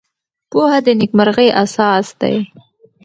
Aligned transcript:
پوهه 0.51 0.79
د 0.85 0.87
نېکمرغۍ 0.99 1.49
اساس 1.63 2.07
دی. 2.21 2.35